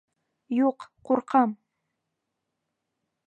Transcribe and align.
Юҡ, 0.59 0.85
ҡурҡам! 1.09 1.53